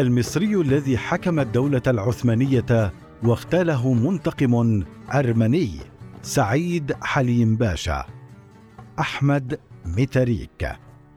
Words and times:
المصري 0.00 0.54
الذي 0.54 0.98
حكم 0.98 1.40
الدولة 1.40 1.82
العثمانية 1.86 2.92
واغتاله 3.22 3.94
منتقم 3.94 4.84
أرمني 5.14 5.70
سعيد 6.22 6.92
حليم 7.02 7.56
باشا. 7.56 8.04
أحمد 9.00 9.60
ميتاريك. 9.86 10.68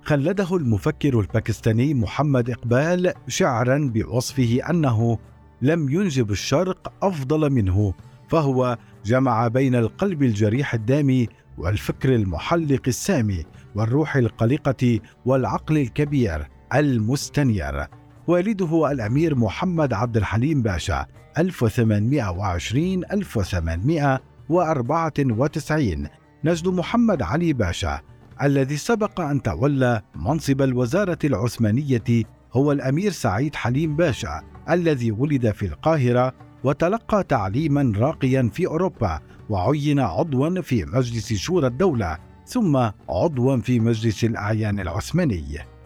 خلده 0.04 0.55
المفكر 0.55 1.20
الباكستاني 1.20 1.94
محمد 1.94 2.50
إقبال 2.50 3.13
شعرا 3.27 3.91
بوصفه 3.94 4.59
أنه 4.70 5.18
لم 5.61 5.89
ينجب 5.89 6.32
الشرق 6.32 6.93
أفضل 7.02 7.49
منه 7.49 7.93
فهو 8.30 8.77
جمع 9.05 9.48
بين 9.48 9.76
القلب 9.76 10.23
الجريح 10.23 10.73
الدامي 10.73 11.27
والفكر 11.57 12.16
المحلق 12.16 12.82
السامي 12.88 13.46
والروح 13.76 14.16
القلقة 14.16 14.99
والعقل 15.26 15.77
الكبير 15.77 16.48
المستنير. 16.73 17.98
والده 18.30 18.92
الأمير 18.92 19.36
محمد 19.36 19.94
عبد 19.94 20.18
الحليم 20.18 20.62
باشا 20.62 21.06
1820 21.38 23.04
1894 23.12 26.08
نجد 26.44 26.68
محمد 26.68 27.22
علي 27.22 27.54
باشا 27.54 28.02
الذي 28.42 28.78
سبق 28.78 29.22
أن 29.22 29.42
تولى 29.42 30.02
منصب 30.16 30.62
الوزارة 30.62 31.18
العثمانية 31.24 32.24
هو 32.54 32.72
الأمير 32.72 33.12
سعيد 33.12 33.55
حليم 33.55 33.96
باشا 33.96 34.41
الذي 34.70 35.12
ولد 35.12 35.52
في 35.52 35.66
القاهرة 35.66 36.34
وتلقى 36.64 37.24
تعليما 37.24 37.94
راقيا 37.98 38.50
في 38.54 38.68
أوروبا 38.68 39.20
وعين 39.49 39.99
عضوا 39.99 40.62
في 40.62 40.86
مجلس 40.86 41.34
شورى 41.34 41.68
الدولة 41.68 42.18
ثم 42.46 42.90
عضوا 43.10 43.58
في 43.58 43.80
مجلس 43.80 44.24
الأعيان 44.24 44.80
العثماني. 44.80 45.79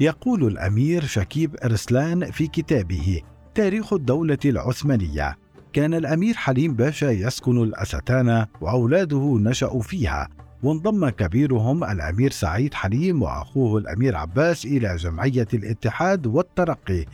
يقول 0.00 0.46
الأمير 0.46 1.04
شكيب 1.04 1.56
إرسلان 1.64 2.30
في 2.30 2.46
كتابه 2.46 3.20
تاريخ 3.54 3.92
الدولة 3.92 4.38
العثمانية. 4.44 5.36
كان 5.72 5.94
الأمير 5.94 6.34
حليم 6.34 6.74
باشا 6.74 7.06
يسكن 7.06 7.62
الأستانة 7.62 8.46
وأولاده 8.60 9.38
نشأوا 9.40 9.82
فيها 9.82 10.28
وانضم 10.62 11.08
كبيرهم 11.08 11.84
الأمير 11.84 12.30
سعيد 12.30 12.74
حليم 12.74 13.22
وأخوه 13.22 13.78
الأمير 13.78 14.16
عباس 14.16 14.64
إلى 14.64 14.96
جمعية 14.96 15.48
الاتحاد 15.54 16.26
والترقي. 16.26 17.04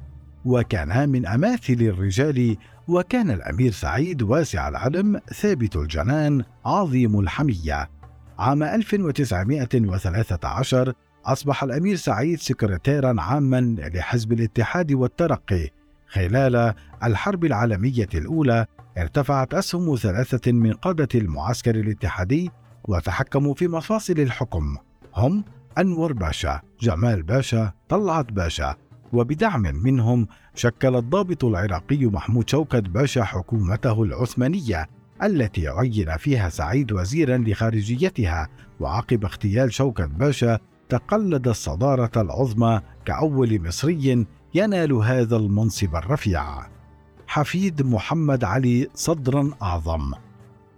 وكانا 0.45 1.07
من 1.07 1.27
أماثل 1.27 1.79
الرجال 1.81 2.57
وكان 2.89 3.31
الأمير 3.31 3.73
سعيد 3.73 4.23
واسع 4.23 4.69
العلم 4.69 5.21
ثابت 5.35 5.77
الجنان 5.77 6.45
عظيم 6.65 7.21
الحمية. 7.21 7.91
عام 8.39 8.63
1913 8.63 10.93
أصبح 11.27 11.65
الأمير 11.65 11.97
سعيد 11.97 12.39
سكرتيرا 12.39 13.15
عاما 13.19 13.77
لحزب 13.79 14.33
الاتحاد 14.33 14.93
والترقي. 14.93 15.69
خلال 16.09 16.75
الحرب 17.05 17.45
العالمية 17.45 18.09
الأولى 18.15 18.67
ارتفعت 18.99 19.55
أسهم 19.55 19.97
ثلاثة 19.97 20.53
من 20.53 20.73
قادة 20.73 21.09
المعسكر 21.15 21.75
الاتحادي 21.75 22.51
وتحكموا 22.85 23.55
في 23.55 23.69
مفاصل 23.69 24.13
الحكم. 24.13 24.77
هم 25.15 25.45
أنور 25.79 26.13
باشا، 26.13 26.61
جمال 26.81 27.23
باشا، 27.23 27.73
طلعت 27.89 28.33
باشا، 28.33 28.75
وبدعم 29.13 29.63
منهم 29.63 30.27
شكل 30.55 30.97
الضابط 30.97 31.45
العراقي 31.45 32.07
محمود 32.07 32.49
شوكت 32.49 32.89
باشا 32.89 33.25
حكومته 33.25 34.03
العثمانية 34.03 34.87
التي 35.23 35.69
عين 35.69 36.17
فيها 36.17 36.49
سعيد 36.49 36.93
وزيرا 36.93 37.39
لخارجيتها. 37.39 38.49
وعقب 38.81 39.25
اغتيال 39.25 39.73
شوكت 39.73 40.09
باشا 40.09 40.59
تقلد 40.89 41.49
الصدارة 41.49 42.11
العظمى 42.17 42.81
كأول 43.05 43.67
مصري 43.67 44.27
ينال 44.55 44.93
هذا 44.93 45.37
المنصب 45.37 45.97
الرفيع. 45.97 46.75
حفيد 47.27 47.83
محمد 47.83 48.45
علي 48.45 48.89
صدرا 48.95 49.51
أعظم 49.63 50.13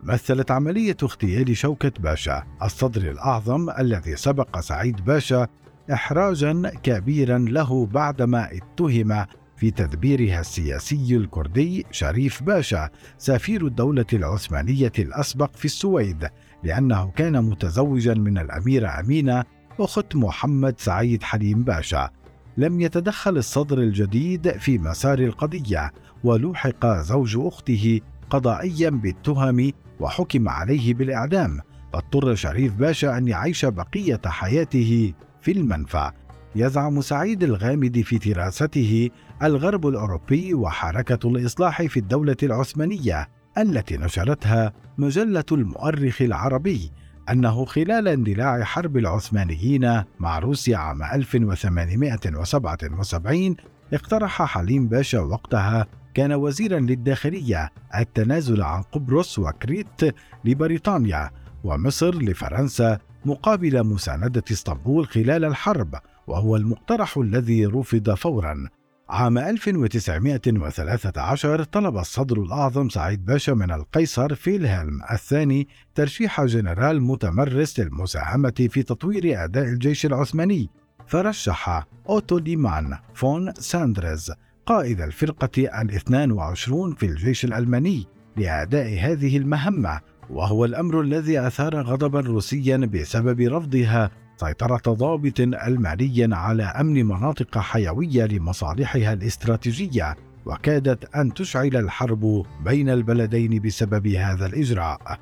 مثلت 0.03 0.51
عملية 0.51 0.97
اغتيال 1.03 1.57
شوكة 1.57 1.93
باشا 1.99 2.43
الصدر 2.63 3.11
الأعظم 3.11 3.71
الذي 3.71 4.17
سبق 4.17 4.61
سعيد 4.61 5.05
باشا 5.05 5.49
إحراجا 5.93 6.73
كبيرا 6.83 7.39
له 7.39 7.87
بعدما 7.87 8.49
اتهم 8.53 9.27
في 9.57 9.71
تدبيرها 9.71 10.41
السياسي 10.41 11.17
الكردي 11.17 11.87
شريف 11.91 12.43
باشا 12.43 12.91
سفير 13.19 13.67
الدولة 13.67 14.07
العثمانية 14.13 14.93
الأسبق 14.99 15.57
في 15.57 15.65
السويد 15.65 16.29
لأنه 16.65 17.11
كان 17.11 17.45
متزوجا 17.45 18.15
من 18.15 18.39
الأميرة 18.39 19.01
أمينة 19.01 19.45
أخت 19.81 20.17
محمد 20.17 20.75
سعيد 20.79 21.23
حليم 21.23 21.63
باشا. 21.63 22.11
لم 22.57 22.81
يتدخل 22.81 23.37
الصدر 23.37 23.79
الجديد 23.79 24.51
في 24.51 24.79
مسار 24.79 25.19
القضية 25.19 25.93
ولوحق 26.25 26.87
زوج 26.87 27.37
أخته 27.41 28.01
قضائيا 28.31 28.91
بالتهم 28.91 29.73
وحكم 30.01 30.49
عليه 30.49 30.95
بالإعدام. 30.95 31.61
اضطر 31.95 32.35
شريف 32.35 32.75
باشا 32.75 33.19
أن 33.19 33.29
يعيش 33.29 33.65
بقية 33.65 34.21
حياته 34.27 35.13
في 35.41 35.53
المنفى. 35.53 36.11
يزعم 36.57 37.01
سعيد 37.01 37.43
الغامدي 37.43 38.03
في 38.03 38.19
دراسته 38.19 39.11
الغرب 39.43 39.87
الأوروبي 39.87 40.55
وحركة 40.55 41.29
الإصلاح 41.29 41.83
في 41.83 42.01
الدولة 42.01 42.37
العثمانية 42.43 43.29
التي 43.59 43.97
نشرتها 43.97 44.73
مجلة 44.99 45.45
المؤرخ 45.53 46.23
العربي. 46.23 46.91
أنه 47.31 47.65
خلال 47.65 48.09
اندلاع 48.09 48.65
حرب 48.65 48.97
العثمانيين 48.97 50.03
مع 50.21 50.39
روسيا 50.39 50.77
عام 50.77 51.03
1877 51.03 53.57
اقترح 53.93 54.43
حليم 54.43 54.89
باشا 54.89 55.21
وقتها 55.21 55.87
كان 56.15 56.33
وزيرا 56.33 56.81
للداخلية 56.81 57.71
التنازل 57.99 58.63
عن 58.63 58.83
قبرص 58.83 59.39
وكريت 59.39 60.15
لبريطانيا 60.45 61.31
ومصر 61.65 62.15
لفرنسا 62.15 62.99
مقابل 63.25 63.85
مساندة 63.85 64.43
اسطنبول 64.53 65.07
خلال 65.07 65.45
الحرب 65.45 65.95
وهو 66.27 66.57
المقترح 66.57 67.19
الذي 67.19 67.67
رفض 67.67 68.15
فورا. 68.15 68.69
عام 69.09 69.39
1913 69.39 71.65
طلب 71.65 71.97
الصدر 71.97 72.43
الأعظم 72.43 72.89
سعيد 72.89 73.25
باشا 73.25 73.53
من 73.53 73.71
القيصر 73.71 74.35
فيلهلم 74.35 75.01
الثاني 75.13 75.69
ترشيح 75.95 76.45
جنرال 76.45 77.03
متمرس 77.03 77.81
للمساهمة 77.81 78.69
في 78.71 78.83
تطوير 78.83 79.45
أداء 79.45 79.65
الجيش 79.65 80.07
العثماني. 80.07 80.71
فرشح 81.07 81.87
أوتو 82.09 82.39
ليمان 82.39 82.99
فون 83.15 83.55
ساندرز 83.55 84.33
قائد 84.67 85.01
الفرقة 85.01 85.81
الاثنان 85.83 86.33
وعشرون 86.33 86.95
في 86.95 87.07
الجيش 87.07 87.45
الألماني 87.45 88.07
لأداء 88.37 88.99
هذه 89.01 89.37
المهمة 89.37 90.01
وهو 90.31 90.65
الأمر 90.65 91.01
الذي 91.01 91.41
أثار 91.41 91.83
غضبا 91.83 92.21
روسيا 92.21 92.77
بسبب 92.77 93.41
رفضها 93.41 94.11
سيطرة 94.37 94.95
ضابط 94.95 95.41
ألماني 95.41 96.35
على 96.35 96.63
أمن 96.63 97.07
مناطق 97.07 97.59
حيوية 97.59 98.25
لمصالحها 98.25 99.13
الاستراتيجية 99.13 100.17
وكادت 100.47 101.17
أن 101.17 101.35
تشعل 101.35 101.77
الحرب 101.77 102.47
بين 102.65 102.91
البلدين 102.91 103.63
بسبب 103.63 104.07
هذا 104.07 104.47
الإجراء. 104.47 105.19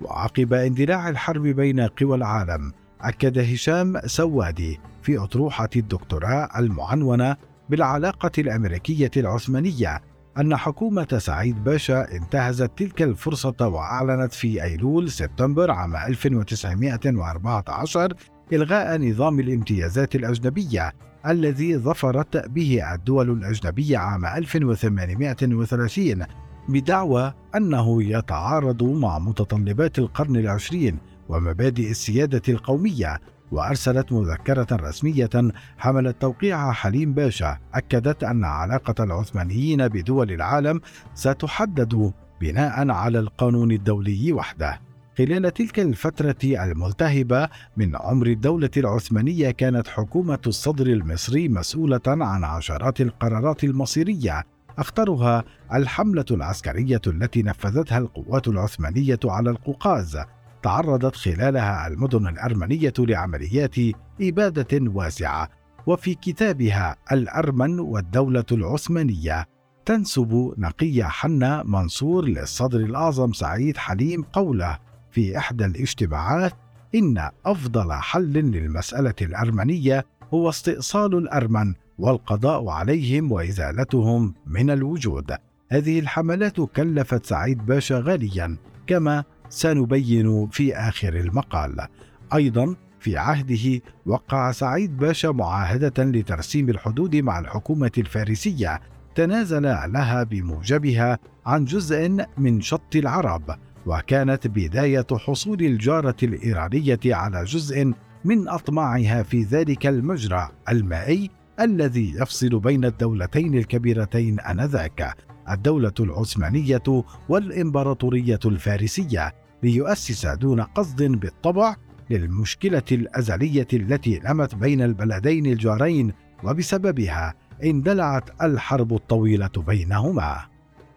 وعقب 0.00 0.52
اندلاع 0.52 1.08
الحرب 1.08 1.42
بين 1.42 1.80
قوى 1.80 2.16
العالم 2.16 2.72
أكد 3.00 3.38
هشام 3.38 4.00
سوادي 4.06 4.80
في 5.02 5.18
أطروحة 5.18 5.68
الدكتوراه 5.76 6.48
المعنونة 6.58 7.36
بالعلاقة 7.70 8.30
الأمريكية 8.38 9.10
العثمانية 9.16 10.02
أن 10.38 10.56
حكومة 10.56 11.18
سعيد 11.18 11.64
باشا 11.64 12.12
انتهزت 12.12 12.70
تلك 12.76 13.02
الفرصة 13.02 13.54
وأعلنت 13.60 14.32
في 14.32 14.62
أيلول 14.62 15.10
سبتمبر 15.10 15.70
عام 15.70 15.96
1914 15.96 18.14
إلغاء 18.52 19.00
نظام 19.00 19.40
الامتيازات 19.40 20.14
الأجنبية 20.14 20.92
الذي 21.26 21.76
ظفرت 21.76 22.48
به 22.48 22.94
الدول 22.94 23.30
الأجنبية 23.30 23.98
عام 23.98 24.26
1830 24.26 26.26
بدعوى 26.68 27.34
أنه 27.56 28.02
يتعارض 28.02 28.82
مع 28.82 29.18
متطلبات 29.18 29.98
القرن 29.98 30.36
العشرين 30.36 30.98
ومبادئ 31.28 31.90
السيادة 31.90 32.42
القومية 32.48 33.20
وأرسلت 33.52 34.12
مذكرة 34.12 34.66
رسمية 34.72 35.30
حملت 35.78 36.20
توقيع 36.20 36.72
حليم 36.72 37.14
باشا 37.14 37.58
أكدت 37.74 38.24
أن 38.24 38.44
علاقة 38.44 39.04
العثمانيين 39.04 39.88
بدول 39.88 40.32
العالم 40.32 40.80
ستحدد 41.14 42.12
بناء 42.40 42.90
على 42.90 43.18
القانون 43.18 43.72
الدولي 43.72 44.32
وحده. 44.32 44.85
خلال 45.18 45.54
تلك 45.54 45.80
الفترة 45.80 46.36
الملتهبة 46.44 47.48
من 47.76 47.96
عمر 47.96 48.26
الدولة 48.26 48.70
العثمانية 48.76 49.50
كانت 49.50 49.88
حكومة 49.88 50.38
الصدر 50.46 50.86
المصري 50.86 51.48
مسؤولة 51.48 52.00
عن 52.06 52.44
عشرات 52.44 53.00
القرارات 53.00 53.64
المصيرية 53.64 54.44
أخطرها 54.78 55.44
الحملة 55.74 56.24
العسكرية 56.30 57.00
التي 57.06 57.42
نفذتها 57.42 57.98
القوات 57.98 58.48
العثمانية 58.48 59.18
على 59.24 59.50
القوقاز 59.50 60.18
تعرضت 60.62 61.16
خلالها 61.16 61.86
المدن 61.86 62.26
الأرمنية 62.26 62.94
لعمليات 62.98 63.76
إبادة 64.20 64.92
واسعة 64.92 65.48
وفي 65.86 66.14
كتابها 66.14 66.96
الأرمن 67.12 67.80
والدولة 67.80 68.46
العثمانية 68.52 69.46
تنسب 69.84 70.54
نقية 70.58 71.04
حنا 71.04 71.62
منصور 71.62 72.24
للصدر 72.24 72.80
الأعظم 72.80 73.32
سعيد 73.32 73.76
حليم 73.76 74.22
قوله 74.22 74.78
في 75.16 75.38
إحدى 75.38 75.64
الاشتباعات 75.64 76.52
إن 76.94 77.30
أفضل 77.46 77.92
حل 77.92 78.32
للمسألة 78.32 79.14
الأرمنية 79.22 80.06
هو 80.34 80.48
استئصال 80.48 81.18
الأرمن 81.18 81.74
والقضاء 81.98 82.68
عليهم 82.68 83.32
وإزالتهم 83.32 84.34
من 84.46 84.70
الوجود. 84.70 85.36
هذه 85.70 85.98
الحملات 85.98 86.60
كلفت 86.60 87.26
سعيد 87.26 87.66
باشا 87.66 87.98
غاليا 87.98 88.56
كما 88.86 89.24
سنبين 89.48 90.48
في 90.48 90.76
آخر 90.76 91.14
المقال. 91.14 91.86
أيضا 92.34 92.76
في 93.00 93.16
عهده 93.16 93.80
وقع 94.06 94.52
سعيد 94.52 94.96
باشا 94.96 95.28
معاهدة 95.28 96.04
لترسيم 96.04 96.68
الحدود 96.68 97.16
مع 97.16 97.38
الحكومة 97.38 97.92
الفارسية 97.98 98.80
تنازل 99.14 99.62
لها 99.62 100.22
بموجبها 100.22 101.18
عن 101.46 101.64
جزء 101.64 102.26
من 102.38 102.60
شط 102.60 102.96
العرب 102.96 103.56
وكانت 103.86 104.46
بداية 104.46 105.06
حصول 105.12 105.62
الجارة 105.62 106.16
الإيرانية 106.22 107.00
على 107.06 107.44
جزء 107.44 107.92
من 108.24 108.48
أطماعها 108.48 109.22
في 109.22 109.42
ذلك 109.42 109.86
المجرى 109.86 110.48
المائي 110.68 111.30
الذي 111.60 112.14
يفصل 112.16 112.60
بين 112.60 112.84
الدولتين 112.84 113.54
الكبيرتين 113.54 114.40
آنذاك 114.40 115.14
الدولة 115.50 115.92
العثمانية 116.00 117.04
والإمبراطورية 117.28 118.40
الفارسية 118.44 119.34
ليؤسس 119.62 120.26
دون 120.26 120.60
قصد 120.60 121.02
بالطبع 121.02 121.76
للمشكلة 122.10 122.82
الأزلية 122.92 123.68
التي 123.72 124.20
نمت 124.24 124.54
بين 124.54 124.82
البلدين 124.82 125.46
الجارين 125.46 126.12
وبسببها 126.44 127.34
اندلعت 127.64 128.42
الحرب 128.42 128.94
الطويلة 128.94 129.50
بينهما. 129.66 130.46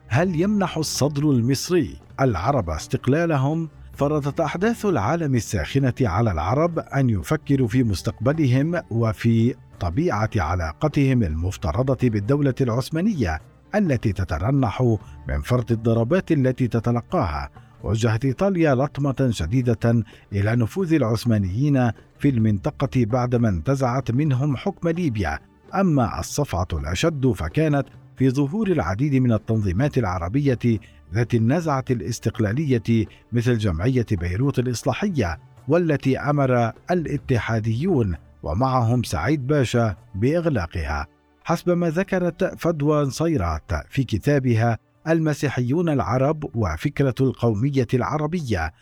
هل 0.08 0.42
يمنح 0.42 0.78
الصدر 0.78 1.32
المصري 1.32 1.96
العرب 2.22 2.70
استقلالهم؟ 2.70 3.70
فرضت 3.94 4.40
أحداث 4.40 4.86
العالم 4.86 5.36
الساخنة 5.36 5.94
على 6.02 6.32
العرب 6.32 6.80
أن 6.80 7.10
يفكروا 7.10 7.68
في 7.68 7.84
مستقبلهم 7.84 8.82
وفي 8.92 9.56
طبيعة 9.80 10.30
علاقتهم 10.36 11.24
المفترضة 11.24 12.10
بالدولة 12.10 12.54
العثمانية 12.62 13.40
التي 13.76 14.14
تترنح 14.14 14.98
من 15.28 15.42
فرط 15.42 15.72
الضربات 15.72 16.32
التي 16.32 16.68
تتلقاها 16.68 17.50
وجهت 17.84 18.26
إيطاليا 18.26 18.76
لطمة 18.76 19.30
شديدة 19.30 20.04
إلى 20.34 20.56
نفوذ 20.56 20.94
العثمانيين 20.94 21.92
في 22.20 22.30
المنطقة 22.30 23.06
بعدما 23.06 23.50
انتزعت 23.50 24.12
منهم 24.12 24.58
حكم 24.58 24.90
ليبيا 24.90 25.40
أما 25.76 26.20
الصفعة 26.20 26.68
الأشد 26.74 27.32
فكانت 27.32 27.86
في 28.18 28.30
ظهور 28.30 28.68
العديد 28.68 29.16
من 29.16 29.32
التنظيمات 29.32 29.98
العربية 29.98 30.80
ذات 31.14 31.34
النزعة 31.34 31.86
الاستقلالية 31.90 33.06
مثل 33.32 33.58
جمعية 33.58 34.06
بيروت 34.12 34.60
الإصلاحية 34.60 35.40
والتي 35.68 36.20
أمر 36.20 36.72
الاتحاديون 36.92 38.16
ومعهم 38.44 39.04
سعيد 39.04 39.48
باشا 39.48 39.96
بإغلاقها. 40.16 41.08
حسب 41.44 41.70
ما 41.70 41.90
ذكرت 41.90 42.54
فدوى 42.58 43.04
نصيرات 43.04 43.72
في 43.90 44.04
كتابها 44.04 44.78
المسيحيون 45.08 45.90
العرب 45.90 46.56
وفكرة 46.56 47.16
القومية 47.22 47.88
العربية 47.94 48.74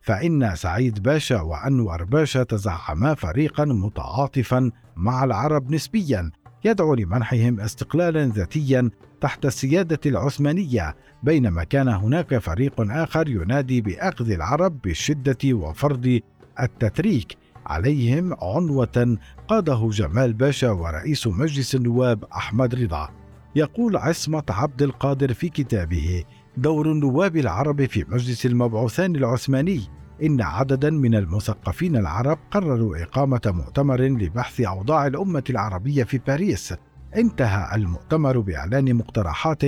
فإن 0.00 0.54
سعيد 0.56 1.02
باشا 1.02 1.40
وأنور 1.40 2.04
باشا 2.04 2.42
تزعما 2.42 3.14
فريقا 3.14 3.64
متعاطفا 3.64 4.70
مع 4.96 5.24
العرب 5.24 5.70
نسبيا 5.70 6.30
يدعو 6.64 6.94
لمنحهم 6.94 7.60
استقلالا 7.60 8.26
ذاتيا 8.26 8.90
تحت 9.20 9.46
السيادة 9.46 10.00
العثمانية 10.06 10.96
بينما 11.22 11.64
كان 11.64 11.88
هناك 11.88 12.38
فريق 12.38 12.74
آخر 12.78 13.28
ينادي 13.28 13.80
بأخذ 13.80 14.30
العرب 14.30 14.80
بالشدة 14.80 15.38
وفرض 15.44 16.20
التتريك. 16.60 17.36
عليهم 17.66 18.34
عنوة 18.42 19.18
قاده 19.48 19.88
جمال 19.92 20.32
باشا 20.32 20.70
ورئيس 20.70 21.26
مجلس 21.26 21.74
النواب 21.74 22.24
أحمد 22.24 22.74
رضا. 22.74 23.08
يقول 23.56 23.96
عصمة 23.96 24.42
عبد 24.50 24.82
القادر 24.82 25.32
في 25.32 25.48
كتابه 25.48 26.24
دور 26.56 26.92
النواب 26.92 27.36
العرب 27.36 27.84
في 27.84 28.04
مجلس 28.08 28.46
المبعوثان 28.46 29.16
العثماني. 29.16 29.80
إن 30.22 30.40
عددا 30.40 30.90
من 30.90 31.14
المثقفين 31.14 31.96
العرب 31.96 32.38
قرروا 32.50 33.02
إقامة 33.02 33.40
مؤتمر 33.46 34.00
لبحث 34.00 34.60
أوضاع 34.60 35.06
الأمة 35.06 35.44
العربية 35.50 36.04
في 36.04 36.18
باريس 36.18 36.74
انتهى 37.16 37.76
المؤتمر 37.76 38.40
بإعلان 38.40 38.94
مقترحات 38.94 39.62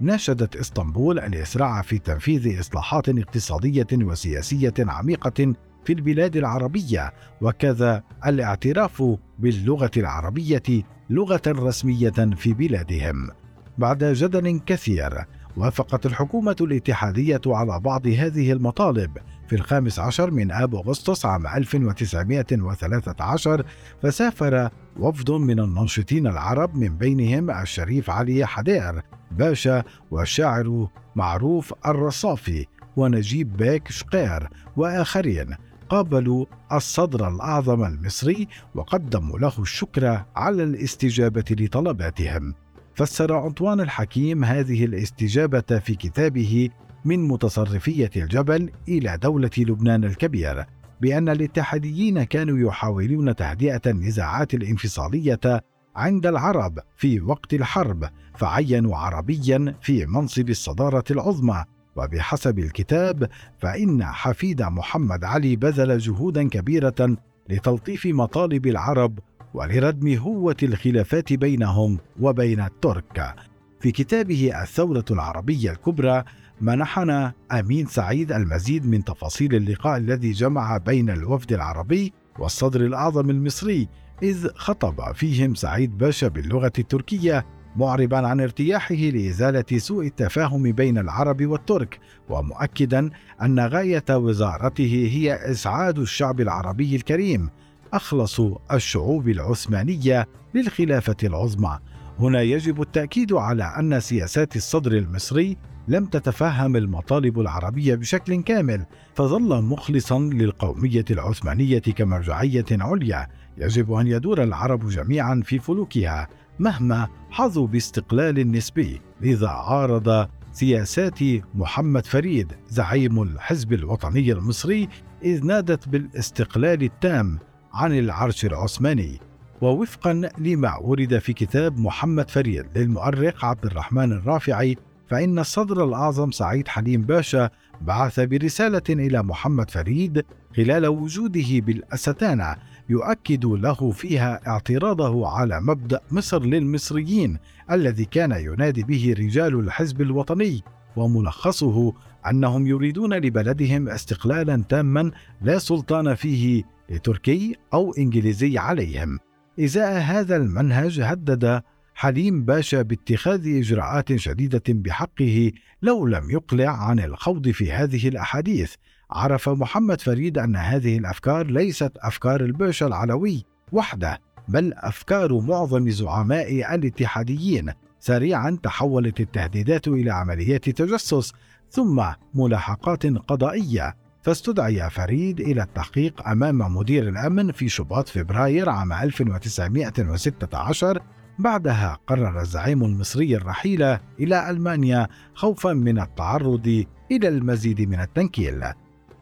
ناشدت 0.00 0.56
إسطنبول 0.56 1.18
الإسراع 1.18 1.82
في 1.82 1.98
تنفيذ 1.98 2.60
إصلاحات 2.60 3.08
اقتصادية 3.08 3.86
وسياسية 3.92 4.74
عميقة 4.78 5.54
في 5.84 5.92
البلاد 5.92 6.36
العربية 6.36 7.12
وكذا 7.40 8.02
الاعتراف 8.26 9.02
باللغة 9.38 9.90
العربية 9.96 10.82
لغة 11.10 11.42
رسمية 11.46 12.34
في 12.36 12.54
بلادهم. 12.54 13.30
بعد 13.78 14.04
جدل 14.04 14.60
كثير 14.66 15.24
وافقت 15.56 16.06
الحكومة 16.06 16.56
الاتحادية 16.60 17.40
على 17.46 17.80
بعض 17.80 18.06
هذه 18.06 18.52
المطالب 18.52 19.18
في 19.48 19.56
الخامس 19.56 19.98
عشر 19.98 20.30
من 20.30 20.52
آب 20.52 20.74
أغسطس 20.74 21.26
عام 21.26 21.46
1913 21.46 23.64
فسافر 24.02 24.70
وفد 24.98 25.30
من 25.30 25.60
الناشطين 25.60 26.26
العرب 26.26 26.76
من 26.76 26.96
بينهم 26.96 27.50
الشريف 27.50 28.10
علي 28.10 28.46
حدير 28.46 29.02
باشا 29.30 29.84
والشاعر 30.10 30.88
معروف 31.16 31.74
الرصافي 31.86 32.66
ونجيب 32.96 33.56
بيك 33.56 33.90
شقير 33.90 34.48
وآخرين. 34.76 35.54
قابلوا 35.88 36.46
الصدر 36.72 37.28
الأعظم 37.28 37.84
المصري 37.84 38.48
وقدموا 38.74 39.38
له 39.38 39.52
الشكر 39.58 40.22
على 40.36 40.62
الاستجابة 40.62 41.44
لطلباتهم. 41.50 42.54
فسر 42.94 43.46
أنطوان 43.46 43.80
الحكيم 43.80 44.44
هذه 44.44 44.84
الاستجابة 44.84 45.60
في 45.60 45.94
كتابه 45.94 46.68
من 47.06 47.28
متصرفية 47.28 48.10
الجبل 48.16 48.70
إلى 48.88 49.18
دولة 49.22 49.50
لبنان 49.58 50.04
الكبير 50.04 50.64
بأن 51.00 51.28
الاتحاديين 51.28 52.22
كانوا 52.22 52.68
يحاولون 52.68 53.36
تهدئة 53.36 53.80
النزاعات 53.86 54.54
الانفصالية 54.54 55.62
عند 55.96 56.26
العرب 56.26 56.78
في 56.96 57.20
وقت 57.20 57.54
الحرب 57.54 58.08
فعينوا 58.34 58.96
عربيا 58.96 59.74
في 59.80 60.06
منصب 60.06 60.48
الصدارة 60.48 61.04
العظمى 61.10 61.64
وبحسب 61.96 62.58
الكتاب 62.58 63.28
فإن 63.58 64.04
حفيد 64.04 64.62
محمد 64.62 65.24
علي 65.24 65.56
بذل 65.56 65.98
جهودا 65.98 66.48
كبيرة 66.48 67.16
لتلطيف 67.48 68.06
مطالب 68.06 68.66
العرب 68.66 69.18
ولردم 69.54 70.16
هوة 70.16 70.56
الخلافات 70.62 71.32
بينهم 71.32 71.98
وبين 72.20 72.60
الترك. 72.60 73.34
في 73.80 73.92
كتابه 73.92 74.62
الثورة 74.62 75.04
العربية 75.10 75.70
الكبرى 75.70 76.24
منحنا 76.60 77.32
أمين 77.52 77.86
سعيد 77.86 78.32
المزيد 78.32 78.86
من 78.86 79.04
تفاصيل 79.04 79.54
اللقاء 79.54 79.96
الذي 79.96 80.32
جمع 80.32 80.76
بين 80.76 81.10
الوفد 81.10 81.52
العربي 81.52 82.12
والصدر 82.38 82.80
الأعظم 82.80 83.30
المصري 83.30 83.88
إذ 84.22 84.48
خطب 84.54 85.12
فيهم 85.14 85.54
سعيد 85.54 85.98
باشا 85.98 86.28
باللغة 86.28 86.72
التركية 86.78 87.46
معربا 87.76 88.16
عن 88.16 88.40
ارتياحه 88.40 88.94
لإزالة 88.94 89.78
سوء 89.78 90.06
التفاهم 90.06 90.72
بين 90.72 90.98
العرب 90.98 91.46
والترك 91.46 91.98
ومؤكدا 92.28 93.10
أن 93.42 93.60
غاية 93.60 94.04
وزارته 94.10 95.10
هي 95.12 95.50
إسعاد 95.50 95.98
الشعب 95.98 96.40
العربي 96.40 96.96
الكريم 96.96 97.50
أخلص 97.92 98.40
الشعوب 98.72 99.28
العثمانية 99.28 100.28
للخلافة 100.54 101.16
العظمى. 101.24 101.78
هنا 102.18 102.42
يجب 102.42 102.82
التأكيد 102.82 103.32
على 103.32 103.64
أن 103.78 104.00
سياسات 104.00 104.56
الصدر 104.56 104.92
المصري 104.92 105.56
لم 105.88 106.06
تتفهم 106.06 106.76
المطالب 106.76 107.40
العربية 107.40 107.94
بشكل 107.94 108.42
كامل 108.42 108.86
فظل 109.14 109.62
مخلصا 109.62 110.18
للقومية 110.18 111.04
العثمانية 111.10 111.78
كمرجعية 111.78 112.64
عليا. 112.70 113.28
يجب 113.58 113.92
أن 113.92 114.06
يدور 114.06 114.42
العرب 114.42 114.88
جميعا 114.88 115.42
في 115.44 115.58
فلوكها 115.58 116.28
مهما 116.58 117.08
حظوا 117.30 117.66
باستقلال 117.66 118.52
نسبي 118.52 119.00
لذا 119.20 119.48
عارض 119.48 120.28
سياسات 120.52 121.18
محمد 121.54 122.06
فريد 122.06 122.52
زعيم 122.68 123.22
الحزب 123.22 123.72
الوطني 123.72 124.32
المصري 124.32 124.88
إذ 125.24 125.44
نادت 125.44 125.88
بالاستقلال 125.88 126.82
التام 126.82 127.38
عن 127.72 127.98
العرش 127.98 128.44
العثماني. 128.44 129.20
ووفقا 129.60 130.30
لما 130.38 130.76
ورد 130.76 131.18
في 131.18 131.32
كتاب 131.32 131.78
محمد 131.78 132.30
فريد 132.30 132.78
للمؤرخ 132.78 133.44
عبد 133.44 133.66
الرحمن 133.66 134.12
الرافعي 134.12 134.76
فإن 135.08 135.38
الصدر 135.38 135.84
الأعظم 135.84 136.30
سعيد 136.30 136.68
حليم 136.68 137.02
باشا 137.02 137.50
بعث 137.80 138.20
برسالة 138.20 138.82
إلى 138.90 139.22
محمد 139.22 139.70
فريد 139.70 140.24
خلال 140.56 140.86
وجوده 140.86 141.60
بالأستانة 141.60 142.56
يؤكد 142.88 143.44
له 143.44 143.90
فيها 143.90 144.40
اعتراضه 144.46 145.28
على 145.28 145.60
مبدأ 145.60 146.00
مصر 146.10 146.42
للمصريين 146.42 147.38
الذي 147.70 148.04
كان 148.04 148.32
ينادي 148.32 148.82
به 148.82 149.14
رجال 149.18 149.60
الحزب 149.60 150.00
الوطني 150.00 150.62
وملخصه 150.96 151.92
أنهم 152.30 152.66
يريدون 152.66 153.14
لبلدهم 153.14 153.88
استقلالا 153.88 154.64
تاما 154.68 155.10
لا 155.42 155.58
سلطان 155.58 156.14
فيه 156.14 156.62
تركي 157.02 157.56
أو 157.74 157.92
إنجليزي 157.98 158.58
عليهم. 158.58 159.18
إزاء 159.60 160.00
هذا 160.00 160.36
المنهج 160.36 161.00
هدد 161.00 161.62
حليم 161.98 162.44
باشا 162.44 162.82
باتخاذ 162.82 163.58
إجراءات 163.58 164.16
شديدة 164.16 164.62
بحقه 164.68 165.52
لو 165.82 166.06
لم 166.06 166.30
يقلع 166.30 166.68
عن 166.68 167.00
الخوض 167.00 167.48
في 167.48 167.72
هذه 167.72 168.08
الأحاديث. 168.08 168.74
عرف 169.10 169.48
محمد 169.48 170.00
فريد 170.00 170.38
أن 170.38 170.56
هذه 170.56 170.98
الأفكار 170.98 171.46
ليست 171.46 171.92
أفكار 171.96 172.40
الباشا 172.40 172.86
العلوي 172.86 173.44
وحده 173.72 174.20
بل 174.48 174.72
أفكار 174.76 175.40
معظم 175.40 175.90
زعماء 175.90 176.74
الاتحاديين 176.74 177.72
سريعا 178.00 178.58
تحولت 178.62 179.20
التهديدات 179.20 179.88
إلى 179.88 180.10
عمليات 180.10 180.70
تجسس 180.70 181.32
ثم 181.70 182.04
ملاحقات 182.34 183.06
قضائية. 183.06 183.96
فاستدعي 184.22 184.90
فريد 184.90 185.40
إلى 185.40 185.62
التحقيق 185.62 186.28
أمام 186.28 186.76
مدير 186.76 187.08
الأمن 187.08 187.52
في 187.52 187.68
شباط 187.68 188.08
فبراير 188.08 188.68
عام 188.68 188.92
1916 188.92 191.02
بعدها 191.38 191.98
قرر 192.06 192.40
الزعيم 192.40 192.84
المصري 192.84 193.36
الرحيل 193.36 193.82
إلى 194.20 194.50
ألمانيا 194.50 195.08
خوفا 195.34 195.72
من 195.72 196.00
التعرض 196.00 196.84
إلى 197.12 197.28
المزيد 197.28 197.80
من 197.80 198.00
التنكيل. 198.00 198.64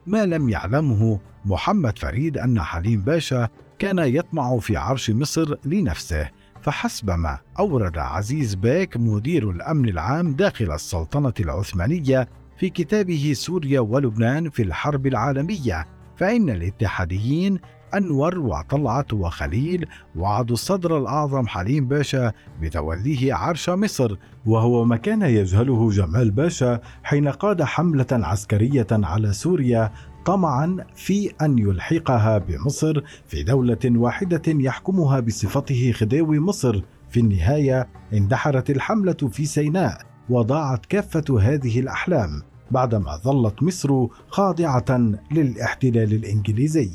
ما 0.06 0.26
لم 0.26 0.48
يعلمه 0.48 1.20
محمد 1.44 1.98
فريد 1.98 2.38
أن 2.38 2.60
حليم 2.60 3.00
باشا 3.00 3.48
كان 3.78 3.98
يطمع 3.98 4.58
في 4.58 4.76
عرش 4.76 5.10
مصر 5.10 5.56
لنفسه 5.64 6.30
فحسبما 6.62 7.38
أورد 7.58 7.98
عزيز 7.98 8.54
باك 8.54 8.96
مدير 8.96 9.50
الأمن 9.50 9.88
العام 9.88 10.34
داخل 10.34 10.72
السلطنة 10.72 11.32
العثمانية 11.40 12.28
في 12.58 12.70
كتابه 12.70 13.32
سوريا 13.36 13.80
ولبنان 13.80 14.50
في 14.50 14.62
الحرب 14.62 15.06
العالمية 15.06 15.86
فإن 16.16 16.50
الاتحاديين 16.50 17.58
أنور 17.96 18.38
وطلعت 18.38 19.12
وخليل 19.12 19.86
وعدوا 20.16 20.54
الصدر 20.54 20.98
الأعظم 20.98 21.46
حليم 21.46 21.88
باشا 21.88 22.32
بتوليه 22.62 23.34
عرش 23.34 23.70
مصر 23.70 24.16
وهو 24.46 24.84
ما 24.84 24.96
كان 24.96 25.22
يجهله 25.22 25.90
جمال 25.90 26.30
باشا 26.30 26.80
حين 27.02 27.28
قاد 27.28 27.62
حملة 27.62 28.06
عسكرية 28.12 28.86
على 28.92 29.32
سوريا 29.32 29.92
طمعا 30.24 30.76
في 30.94 31.32
أن 31.42 31.58
يلحقها 31.58 32.38
بمصر 32.38 33.02
في 33.26 33.42
دولة 33.42 33.78
واحدة 33.84 34.42
يحكمها 34.46 35.20
بصفته 35.20 35.92
خديوي 35.92 36.38
مصر. 36.40 36.82
في 37.10 37.20
النهاية 37.20 37.88
اندحرت 38.12 38.70
الحملة 38.70 39.12
في 39.12 39.46
سيناء 39.46 40.02
وضاعت 40.28 40.86
كافة 40.86 41.40
هذه 41.40 41.80
الأحلام 41.80 42.42
بعدما 42.70 43.16
ظلت 43.16 43.62
مصر 43.62 44.06
خاضعة 44.28 45.12
للاحتلال 45.32 46.12
الإنجليزي. 46.12 46.90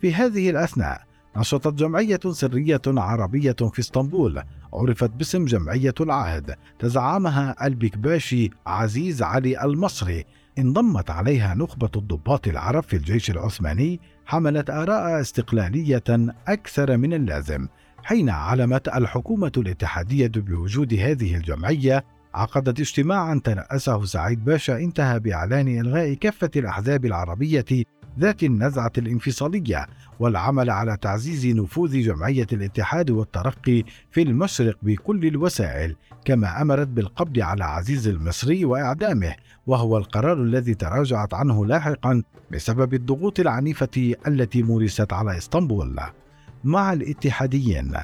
في 0.00 0.14
هذه 0.14 0.50
الأثناء 0.50 1.08
نشطت 1.36 1.74
جمعية 1.74 2.20
سرية 2.30 2.80
عربية 2.86 3.56
في 3.72 3.78
إسطنبول 3.78 4.42
عرفت 4.72 5.10
باسم 5.10 5.44
جمعية 5.44 5.94
العهد 6.00 6.54
تزعمها 6.78 7.66
البكباشي 7.66 8.50
عزيز 8.66 9.22
علي 9.22 9.64
المصري. 9.64 10.24
انضمت 10.58 11.10
عليها 11.10 11.54
نخبة 11.54 11.90
الضباط 11.96 12.48
العرب 12.48 12.82
في 12.82 12.96
الجيش 12.96 13.30
العثماني 13.30 14.00
حملت 14.26 14.70
آراء 14.70 15.20
استقلالية 15.20 16.32
أكثر 16.48 16.96
من 16.96 17.14
اللازم 17.14 17.68
حين 18.02 18.30
علمت 18.30 18.88
الحكومة 18.88 19.52
الاتحادية 19.56 20.32
بوجود 20.36 20.94
هذه 20.94 21.36
الجمعية. 21.36 22.04
عقدت 22.34 22.80
اجتماعا 22.80 23.40
ترأسه 23.44 24.04
سعيد 24.04 24.44
باشا 24.44 24.76
انتهى 24.78 25.20
بإعلان 25.20 25.68
إلغاء 25.68 26.14
كافة 26.14 26.50
الأحزاب 26.56 27.04
العربية 27.04 27.64
ذات 28.18 28.42
النزعة 28.42 28.92
الانفصالية 28.98 29.86
والعمل 30.20 30.70
على 30.70 30.96
تعزيز 30.96 31.46
نفوذ 31.46 32.00
جمعية 32.02 32.46
الاتحاد 32.52 33.10
والترقي 33.10 33.84
في 34.10 34.22
المشرق 34.22 34.76
بكل 34.82 35.26
الوسائل 35.26 35.96
كما 36.24 36.62
أمرت 36.62 36.88
بالقبض 36.88 37.38
على 37.38 37.64
عزيز 37.64 38.08
المصري 38.08 38.64
وإعدامه 38.64 39.34
وهو 39.66 39.98
القرار 39.98 40.42
الذي 40.42 40.74
تراجعت 40.74 41.34
عنه 41.34 41.66
لاحقا 41.66 42.22
بسبب 42.52 42.94
الضغوط 42.94 43.40
العنيفة 43.40 44.14
التي 44.26 44.62
مورست 44.62 45.12
على 45.12 45.38
إسطنبول. 45.38 46.00
مع 46.64 46.92
الاتحاديين 46.92 47.94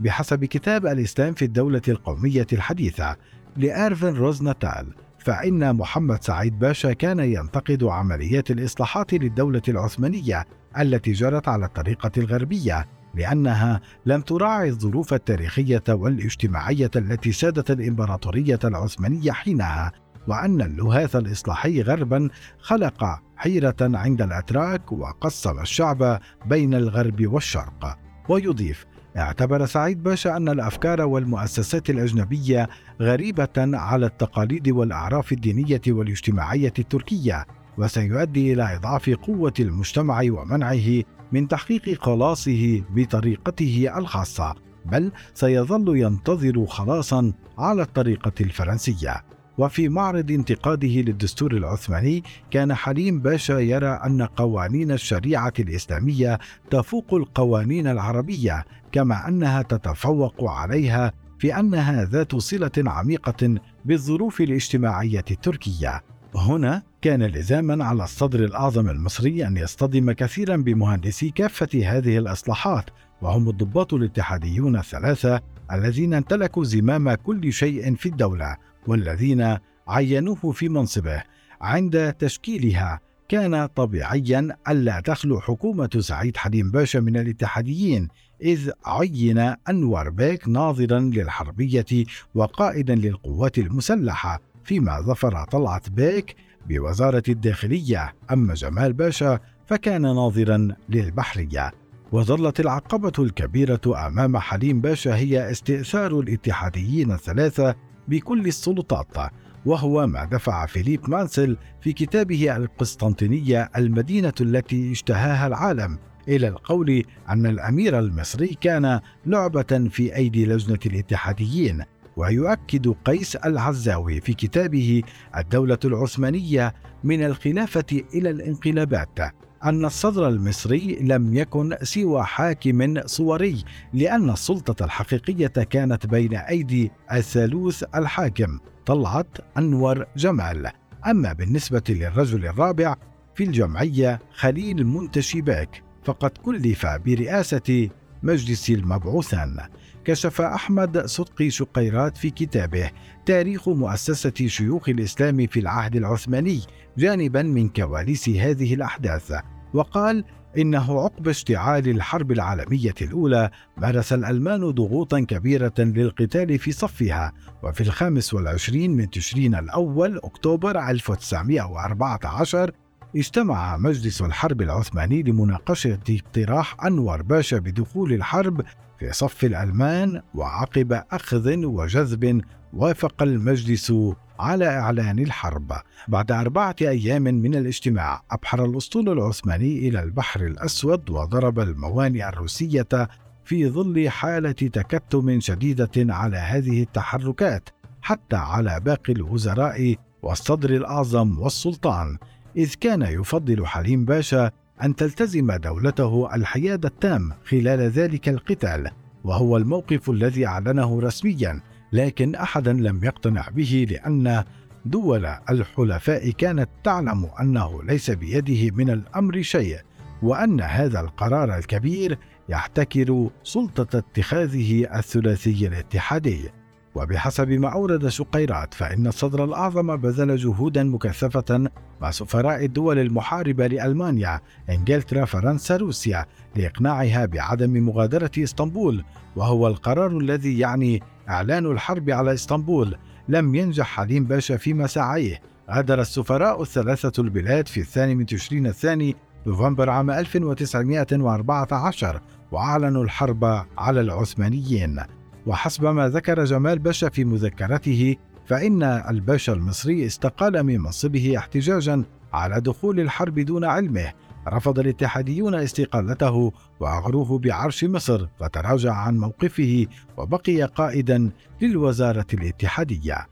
بحسب 0.00 0.44
كتاب 0.44 0.86
الإسلام 0.86 1.34
في 1.34 1.44
الدولة 1.44 1.82
القومية 1.88 2.46
الحديثة 2.52 3.16
لإيرفن 3.56 4.14
روزناتال 4.14 4.86
فإن 5.20 5.76
محمد 5.76 6.24
سعيد 6.24 6.58
باشا 6.58 6.92
كان 6.92 7.20
ينتقد 7.20 7.84
عمليات 7.84 8.50
الإصلاحات 8.50 9.14
للدولة 9.14 9.62
العثمانية 9.68 10.46
التي 10.78 11.12
جرت 11.12 11.48
على 11.48 11.66
الطريقة 11.66 12.10
الغربية 12.16 12.86
لأنها 13.14 13.80
لم 14.06 14.20
تراعي 14.20 14.68
الظروف 14.68 15.14
التاريخية 15.14 15.82
والاجتماعية 15.88 16.90
التي 16.96 17.32
سادت 17.32 17.70
الإمبراطورية 17.70 18.58
العثمانية 18.64 19.32
حينها 19.32 19.92
وأن 20.28 20.60
اللهاث 20.62 21.16
الإصلاحي 21.16 21.82
غربا 21.82 22.28
خلق 22.58 23.04
حيرة 23.36 23.76
عند 23.80 24.22
الأتراك 24.22 24.92
وقسم 24.92 25.60
الشعب 25.60 26.20
بين 26.46 26.74
الغرب 26.74 27.26
والشرق 27.26 27.98
ويضيف 28.28 28.86
اعتبر 29.16 29.66
سعيد 29.66 30.02
باشا 30.02 30.36
أن 30.36 30.48
الأفكار 30.48 31.00
والمؤسسات 31.00 31.90
الأجنبية 31.90 32.68
غريبة 33.00 33.48
على 33.58 34.06
التقاليد 34.06 34.68
والأعراف 34.68 35.32
الدينية 35.32 35.80
والاجتماعية 35.88 36.72
التركية 36.78 37.46
وسيؤدي 37.78 38.52
إلى 38.52 38.76
إضعاف 38.76 39.10
قوة 39.10 39.54
المجتمع 39.60 40.20
ومنعه 40.28 41.02
من 41.32 41.48
تحقيق 41.48 42.04
خلاصه 42.04 42.82
بطريقته 42.90 43.92
الخاصة 43.96 44.54
بل 44.84 45.12
سيظل 45.34 45.96
ينتظر 45.96 46.66
خلاصا 46.66 47.32
على 47.58 47.82
الطريقة 47.82 48.32
الفرنسية. 48.40 49.24
وفي 49.60 49.88
معرض 49.88 50.30
انتقاده 50.30 50.88
للدستور 50.88 51.52
العثماني 51.52 52.22
كان 52.50 52.74
حليم 52.74 53.20
باشا 53.20 53.52
يرى 53.52 53.88
أن 53.88 54.22
قوانين 54.22 54.90
الشريعة 54.90 55.52
الإسلامية 55.58 56.38
تفوق 56.70 57.14
القوانين 57.14 57.86
العربية 57.86 58.64
كما 58.92 59.28
أنها 59.28 59.62
تتفوق 59.62 60.44
عليها 60.44 61.12
في 61.38 61.58
أنها 61.58 62.04
ذات 62.04 62.36
صلة 62.36 62.70
عميقة 62.78 63.54
بالظروف 63.84 64.40
الاجتماعية 64.40 65.24
التركية. 65.30 66.02
هنا 66.34 66.82
كان 67.02 67.22
لزاما 67.22 67.84
على 67.84 68.04
الصدر 68.04 68.44
الأعظم 68.44 68.90
المصري 68.90 69.46
أن 69.46 69.56
يصطدم 69.56 70.12
كثيرا 70.12 70.56
بمهندسي 70.56 71.30
كافة 71.30 71.68
هذه 71.84 72.18
الإصلاحات 72.18 72.84
وهم 73.22 73.48
الضباط 73.48 73.94
الاتحاديون 73.94 74.76
الثلاثة 74.76 75.40
الذين 75.72 76.14
امتلكوا 76.14 76.64
زمام 76.64 77.14
كل 77.14 77.52
شيء 77.52 77.94
في 77.94 78.06
الدولة. 78.08 78.69
والذين 78.86 79.58
عينوه 79.88 80.52
في 80.52 80.68
منصبه 80.68 81.22
عند 81.60 82.12
تشكيلها. 82.12 83.00
كان 83.28 83.66
طبيعيا 83.66 84.56
ألا 84.68 85.00
تخلو 85.00 85.40
حكومة 85.40 85.90
سعيد 85.98 86.36
حليم 86.36 86.70
باشا 86.70 86.98
من 86.98 87.16
الاتحاديين 87.16 88.08
إذ 88.42 88.70
عين 88.86 89.54
أنور 89.68 90.10
بيك 90.10 90.48
ناظرا 90.48 91.00
للحربية 91.00 92.04
وقائدا 92.34 92.94
للقوات 92.94 93.58
المسلحة 93.58 94.40
فيما 94.64 95.00
ظفر 95.00 95.44
طلعت 95.44 95.88
بيك 95.88 96.36
بوزارة 96.68 97.22
الداخلية. 97.28 98.14
أما 98.30 98.54
جمال 98.54 98.92
باشا 98.92 99.38
فكان 99.66 100.02
ناظرا 100.02 100.68
للبحرية. 100.88 101.72
وظلت 102.12 102.60
العقبة 102.60 103.24
الكبيرة 103.24 104.06
أمام 104.06 104.38
حليم 104.38 104.80
باشا 104.80 105.16
هي 105.16 105.50
استئثار 105.50 106.20
الاتحاديين 106.20 107.12
الثلاثة 107.12 107.74
بكل 108.10 108.46
السلطات 108.46 109.32
وهو 109.66 110.06
ما 110.06 110.24
دفع 110.24 110.66
فيليب 110.66 111.10
مانسل 111.10 111.56
في 111.80 111.92
كتابه 111.92 112.56
القسطنطينية 112.56 113.70
المدينة 113.76 114.32
التي 114.40 114.92
اشتهاها 114.92 115.46
العالم 115.46 115.98
إلى 116.28 116.48
القول 116.48 117.04
أن 117.28 117.46
الأمير 117.46 117.98
المصري 117.98 118.56
كان 118.60 119.00
لعبة 119.26 119.88
في 119.90 120.16
أيدي 120.16 120.46
لجنة 120.46 120.78
الاتحاديين 120.86 121.84
ويؤكد 122.16 122.88
قيس 123.04 123.36
العزاوي 123.36 124.20
في 124.20 124.34
كتابه 124.34 125.02
الدولة 125.36 125.78
العثمانية 125.84 126.74
من 127.04 127.24
الخلافة 127.24 128.02
إلى 128.14 128.30
الانقلابات. 128.30 129.18
أن 129.64 129.84
الصدر 129.84 130.28
المصري 130.28 130.98
لم 131.00 131.34
يكن 131.34 131.76
سوى 131.82 132.22
حاكم 132.22 133.06
صوري 133.06 133.64
لأن 133.92 134.30
السلطة 134.30 134.84
الحقيقية 134.84 135.46
كانت 135.46 136.06
بين 136.06 136.34
أيدي 136.34 136.90
الثالوث 137.12 137.84
الحاكم 137.94 138.58
طلعت 138.86 139.38
أنور 139.58 140.06
جمال. 140.16 140.70
أما 141.06 141.32
بالنسبة 141.32 141.82
للرجل 141.88 142.46
الرابع 142.46 142.96
في 143.34 143.44
الجمعية 143.44 144.20
خليل 144.34 144.86
منتشي 144.86 145.40
باك 145.40 145.82
فقد 146.04 146.30
كلف 146.30 146.86
برئاسة 146.86 147.88
مجلس 148.22 148.70
المبعوثان. 148.70 149.56
كشف 150.04 150.40
أحمد 150.40 151.06
صدقي 151.06 151.50
شقيرات 151.50 152.16
في 152.16 152.30
كتابه 152.30 152.90
تاريخ 153.26 153.68
مؤسسة 153.68 154.32
شيوخ 154.46 154.88
الإسلام 154.88 155.46
في 155.46 155.60
العهد 155.60 155.96
العثماني 155.96 156.60
جانبا 156.98 157.42
من 157.42 157.68
كواليس 157.68 158.28
هذه 158.28 158.74
الأحداث 158.74 159.32
وقال 159.74 160.24
إنه 160.58 161.00
عقب 161.00 161.28
اشتعال 161.28 161.88
الحرب 161.88 162.32
العالمية 162.32 162.94
الأولى 163.02 163.50
مارس 163.76 164.12
الألمان 164.12 164.70
ضغوطا 164.70 165.20
كبيرة 165.20 165.74
للقتال 165.78 166.58
في 166.58 166.72
صفها 166.72 167.32
وفي 167.62 167.80
الخامس 167.80 168.34
والعشرين 168.34 168.90
من 168.90 169.10
تشرين 169.10 169.54
الأول 169.54 170.18
أكتوبر 170.24 170.88
1914 170.88 172.70
اجتمع 173.16 173.76
مجلس 173.76 174.22
الحرب 174.22 174.62
العثماني 174.62 175.22
لمناقشة 175.22 175.98
اقتراح 176.10 176.84
أنور 176.84 177.22
باشا 177.22 177.58
بدخول 177.58 178.12
الحرب 178.12 178.62
في 178.98 179.12
صف 179.12 179.44
الألمان 179.44 180.22
وعقب 180.34 181.02
أخذ 181.12 181.64
وجذب 181.64 182.42
وافق 182.72 183.22
المجلس 183.22 183.92
على 184.38 184.66
إعلان 184.66 185.18
الحرب 185.18 185.72
بعد 186.08 186.32
أربعة 186.32 186.76
أيام 186.80 187.22
من 187.22 187.54
الاجتماع. 187.54 188.22
أبحر 188.30 188.64
الأسطول 188.64 189.08
العثماني 189.08 189.88
إلى 189.88 190.02
البحر 190.02 190.46
الأسود 190.46 191.10
وضرب 191.10 191.60
الموانئ 191.60 192.28
الروسية 192.28 193.08
في 193.44 193.68
ظل 193.68 194.08
حالة 194.08 194.52
تكتم 194.52 195.40
شديدة 195.40 196.14
على 196.14 196.36
هذه 196.36 196.82
التحركات 196.82 197.68
حتى 198.02 198.36
على 198.36 198.80
باقي 198.80 199.12
الوزراء 199.12 199.96
والصدر 200.22 200.70
الأعظم 200.70 201.38
والسلطان. 201.38 202.18
إذ 202.56 202.74
كان 202.74 203.02
يفضل 203.02 203.66
حليم 203.66 204.04
باشا 204.04 204.50
أن 204.82 204.96
تلتزم 204.96 205.52
دولته 205.52 206.34
الحياد 206.34 206.84
التام 206.84 207.32
خلال 207.44 207.80
ذلك 207.80 208.28
القتال 208.28 208.90
وهو 209.24 209.56
الموقف 209.56 210.10
الذي 210.10 210.46
أعلنه 210.46 211.00
رسميا 211.00 211.60
لكن 211.92 212.34
أحدا 212.34 212.72
لم 212.72 213.04
يقتنع 213.04 213.48
به 213.48 213.86
لأن 213.90 214.44
دول 214.84 215.26
الحلفاء 215.50 216.30
كانت 216.30 216.68
تعلم 216.84 217.28
أنه 217.40 217.82
ليس 217.82 218.10
بيده 218.10 218.76
من 218.76 218.90
الأمر 218.90 219.42
شيء 219.42 219.78
وأن 220.22 220.60
هذا 220.60 221.00
القرار 221.00 221.56
الكبير 221.56 222.18
يحتكر 222.48 223.30
سلطة 223.44 223.98
اتخاذه 223.98 224.98
الثلاثي 224.98 225.66
الاتحادي. 225.66 226.50
وبحسب 226.94 227.48
ما 227.48 227.68
أورد 227.68 228.08
شقيرات 228.08 228.74
فإن 228.74 229.06
الصدر 229.06 229.44
الأعظم 229.44 229.96
بذل 229.96 230.36
جهودا 230.36 230.84
مكثفة 230.84 231.70
مع 232.00 232.10
سفراء 232.10 232.64
الدول 232.64 232.98
المحاربة 232.98 233.66
لألمانيا 233.66 234.40
إنجلترا 234.70 235.24
فرنسا 235.24 235.76
روسيا 235.76 236.26
لإقناعها 236.56 237.26
بعدم 237.26 237.86
مغادرة 237.86 238.30
إسطنبول 238.38 239.04
وهو 239.36 239.68
القرار 239.68 240.18
الذي 240.18 240.58
يعني 240.58 241.02
إعلان 241.30 241.66
الحرب 241.66 242.10
على 242.10 242.32
إسطنبول. 242.32 242.96
لم 243.28 243.54
ينجح 243.54 243.86
حليم 243.86 244.24
باشا 244.24 244.56
في 244.56 244.74
مساعيه. 244.74 245.40
غادر 245.70 246.00
السفراء 246.00 246.62
الثلاثة 246.62 247.22
البلاد 247.22 247.68
في 247.68 247.80
الثاني 247.80 248.14
من 248.14 248.26
تشرين 248.26 248.66
الثاني 248.66 249.16
نوفمبر 249.46 249.90
عام 249.90 250.10
1914 250.10 252.20
وأعلنوا 252.52 253.04
الحرب 253.04 253.64
على 253.78 254.00
العثمانيين. 254.00 255.00
وحسب 255.46 255.84
ما 255.84 256.08
ذكر 256.08 256.44
جمال 256.44 256.78
باشا 256.78 257.08
في 257.08 257.24
مذكرته 257.24 258.16
فإن 258.46 258.82
الباشا 258.82 259.52
المصري 259.52 260.06
استقال 260.06 260.62
من 260.62 260.80
منصبه 260.80 261.38
احتجاجا 261.38 262.04
على 262.32 262.60
دخول 262.60 263.00
الحرب 263.00 263.38
دون 263.38 263.64
علمه. 263.64 264.12
رفض 264.48 264.78
الاتحاديون 264.78 265.54
استقالته 265.54 266.52
وأغروه 266.80 267.38
بعرش 267.38 267.84
مصر 267.84 268.26
فتراجع 268.40 268.92
عن 268.92 269.18
موقفه 269.18 269.86
وبقي 270.16 270.62
قائدا 270.62 271.30
للوزارة 271.60 272.26
الاتحادية. 272.34 273.26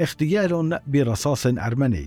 اغتيال 0.00 0.80
برصاص 0.86 1.46
أرمني. 1.46 2.06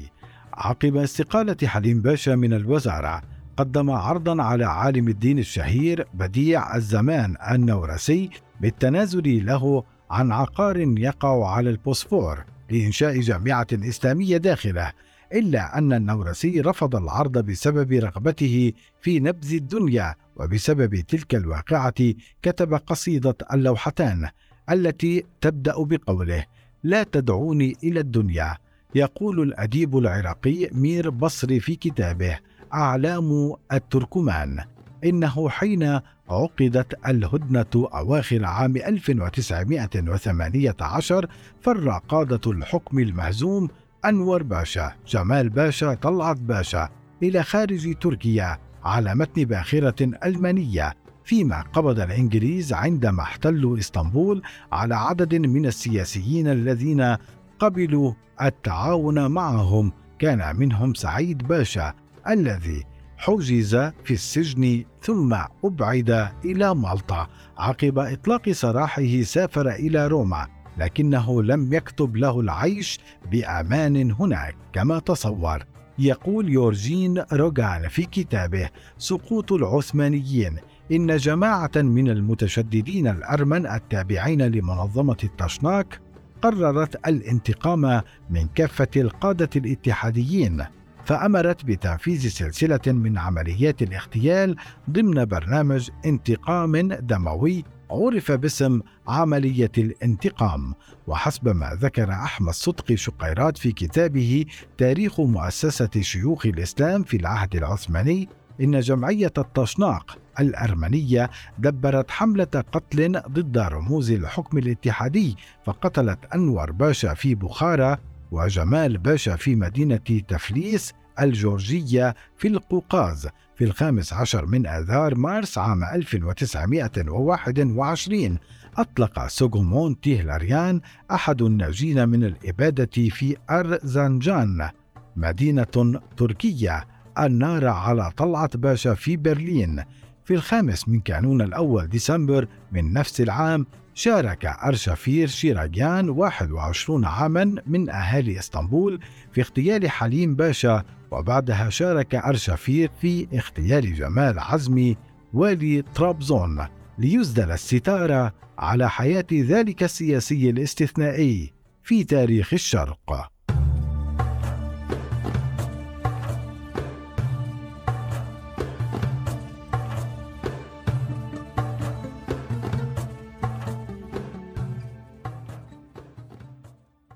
عقب 0.54 0.98
استقالة 0.98 1.68
حليم 1.68 2.02
باشا 2.02 2.32
من 2.32 2.54
الوزارة 2.54 3.22
قدم 3.58 3.92
عرضا 3.92 4.44
على 4.44 4.66
عالم 4.66 5.08
الدين 5.08 5.40
الشهير 5.40 6.08
بديع 6.14 6.76
الزمان 6.76 7.36
النورسي 7.52 8.30
بالتنازل 8.62 9.46
له 9.46 9.84
عن 10.12 10.32
عقار 10.32 10.78
يقع 10.78 11.52
على 11.52 11.70
البوسفور 11.70 12.44
لإنشاء 12.70 13.20
جامعة 13.20 13.68
إسلامية 13.74 14.38
داخله. 14.38 14.92
إلا 15.36 15.78
أن 15.78 15.94
النورسي 15.94 16.62
رفض 16.62 16.96
العرض 16.96 17.38
بسبب 17.38 17.94
رغبته 17.94 18.74
في 19.02 19.20
نبذ 19.20 19.54
الدنيا 19.54 20.16
وبسبب 20.36 20.96
تلك 20.96 21.36
الواقعة 21.36 22.14
كتب 22.42 22.74
قصيدة 22.74 23.36
اللوحتان 23.54 24.30
التي 24.72 25.26
تبدأ 25.42 25.74
بقوله: 25.78 26.46
لا 26.84 27.04
تدعوني 27.04 27.76
إلى 27.84 28.00
الدنيا. 28.00 28.58
يقول 28.96 29.42
الأديب 29.42 29.98
العراقي 29.98 30.70
مير 30.72 31.10
بصري 31.10 31.60
في 31.60 31.76
كتابه: 31.76 32.40
أعلام 32.74 33.54
التركمان 33.74 34.64
إنه 35.04 35.50
حين 35.50 36.00
عقدت 36.30 37.08
الهدنة 37.08 37.66
أواخر 37.76 38.46
عام 38.46 38.78
1918 38.78 41.28
فر 41.62 41.90
قادة 41.90 42.52
الحكم 42.52 43.00
المهزوم 43.00 43.70
أنور 44.06 44.44
باشا 44.44 44.92
جمال 45.08 45.50
باشا 45.50 45.94
طلعت 45.94 46.38
باشا 46.38 46.90
إلى 47.24 47.44
خارج 47.44 47.98
تركيا 48.00 48.58
على 48.84 49.16
متن 49.16 49.44
باخرة 49.46 50.10
ألمانية 50.26 50.94
فيما 51.24 51.62
قبض 51.62 52.00
الإنجليز 52.00 52.74
عندما 52.74 53.24
احتلوا 53.24 53.78
إسطنبول 53.78 54.42
على 54.72 54.96
عدد 54.96 55.36
من 55.36 55.66
السياسيين 55.66 56.48
الذين 56.48 57.18
قبلوا 57.60 58.14
التعاون 58.42 59.32
معهم. 59.32 59.92
كان 60.20 60.56
منهم 60.56 60.94
سعيد 60.94 61.48
باشا 61.48 61.94
الذي 62.30 62.84
حجز 63.18 63.76
في 63.76 64.14
السجن 64.14 64.84
ثم 65.02 65.38
أبعد 65.64 66.30
إلى 66.46 66.76
مالطا 66.76 67.28
عقب 67.58 68.00
إطلاق 68.00 68.52
سراحه 68.52 69.22
سافر 69.22 69.70
إلى 69.70 70.08
روما. 70.08 70.55
لكنه 70.78 71.44
لم 71.44 71.74
يكتب 71.74 72.16
له 72.16 72.40
العيش 72.40 73.00
بأمان 73.32 74.12
هناك 74.12 74.56
كما 74.74 75.00
تصور. 75.00 75.64
يقول 76.00 76.50
يورجين 76.50 77.24
روغان 77.34 77.88
في 77.88 78.06
كتابه 78.06 78.70
سقوط 78.98 79.52
العثمانيين 79.52 80.58
إن 80.92 81.18
جماعة 81.18 81.72
من 81.76 82.10
المتشددين 82.10 83.08
الأرمن 83.08 83.68
التابعين 83.68 84.42
لمنظمة 84.42 85.18
التشناك 85.24 86.00
قررت 86.42 87.08
الانتقام 87.08 88.02
من 88.30 88.48
كافة 88.56 88.88
القادة 88.96 89.50
الاتحاديين. 89.56 90.66
فأمرت 91.06 91.66
بتنفيذ 91.66 92.28
سلسلة 92.28 92.80
من 92.88 93.18
عمليات 93.18 93.82
الاغتيال 93.82 94.56
ضمن 94.90 95.26
برنامج 95.26 95.90
انتقام 96.06 96.76
دموي 96.94 97.64
عرف 97.92 98.32
باسم 98.32 98.82
عملية 99.08 99.72
الانتقام 99.78 100.74
وحسب 101.08 101.48
ما 101.48 101.78
ذكر 101.82 102.12
أحمد 102.12 102.54
صدقي 102.54 102.98
شقيرات 102.98 103.58
في 103.58 103.72
كتابه 103.72 104.46
تاريخ 104.78 105.20
مؤسسة 105.22 105.90
شيوخ 106.02 106.46
الإسلام 106.46 107.04
في 107.04 107.18
العهد 107.18 107.56
العثماني 107.56 108.30
إن 108.62 108.80
جمعية 108.80 109.34
الطاشناق 109.38 110.18
الأرمنية 110.40 111.30
دبرت 111.60 112.12
حملة 112.12 112.64
قتل 112.72 113.22
ضد 113.30 113.58
رموز 113.58 114.12
الحكم 114.12 114.58
الاتحادي 114.58 115.36
فقتلت 115.66 116.20
أنور 116.36 116.72
باشا 116.72 117.14
في 117.14 117.36
بخارى 117.36 117.98
وجمال 118.32 118.98
باشا 118.98 119.36
في 119.36 119.56
مدينة 119.56 120.22
تفليس 120.28 120.94
الجورجية 121.22 122.16
في 122.38 122.48
القوقاز 122.48 123.28
في 123.56 123.64
الخامس 123.64 124.14
عشر 124.14 124.46
من 124.46 124.68
آذار 124.68 125.16
مارس 125.16 125.58
عام 125.58 125.84
1921 125.84 128.38
أطلق 128.78 129.28
سوغومون 129.28 130.00
تيهلاريان 130.00 130.82
أحد 131.12 131.42
الناجين 131.42 132.10
من 132.10 132.24
الإبادة 132.24 133.10
في 133.10 133.38
أرزنجان 133.50 134.70
مدينة 135.16 136.02
تركية. 136.18 136.88
النار 137.20 137.68
على 137.68 138.12
طلعة 138.18 138.50
باشا 138.56 138.94
في 138.94 139.18
برلين. 139.18 139.84
في 140.26 140.34
الخامس 140.34 140.90
من 140.90 141.00
كانون 141.00 141.42
الأول 141.42 141.88
ديسمبر 141.88 142.48
من 142.72 142.94
نفس 142.94 143.22
العام 143.22 143.66
شارك 143.94 144.46
أرشفير 144.46 145.28
شيراجيان 145.28 146.10
21 146.10 147.06
عاما 147.06 147.56
من 147.68 147.90
أهالي 147.90 148.40
إسطنبول 148.40 149.00
في 149.32 149.42
اغتيال 149.42 149.90
حليم 149.90 150.36
باشا 150.36 150.84
وبعدها 151.12 151.70
شارك 151.70 152.16
أرشفير 152.16 152.92
في 153.02 153.28
اغتيال 153.34 153.94
جمال 153.94 154.40
عزمي 154.40 154.98
والي 155.34 155.82
طرابزون 155.96 156.68
ليسدل 156.98 157.52
الستارة 157.52 158.34
على 158.58 158.90
حياة 158.90 159.28
ذلك 159.34 159.84
السياسي 159.84 160.50
الاستثنائي 160.50 161.54
في 161.84 162.04
تاريخ 162.04 162.54
الشرق. 162.54 163.35